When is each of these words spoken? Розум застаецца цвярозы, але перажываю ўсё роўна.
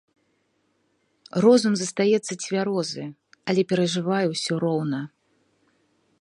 Розум 1.43 1.73
застаецца 1.81 2.33
цвярозы, 2.45 3.05
але 3.53 3.61
перажываю 3.73 4.27
ўсё 4.33 4.53
роўна. 4.65 4.99